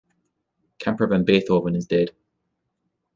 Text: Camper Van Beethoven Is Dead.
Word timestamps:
Camper 0.79 1.05
Van 1.07 1.23
Beethoven 1.23 1.75
Is 1.75 1.85
Dead. 1.85 2.09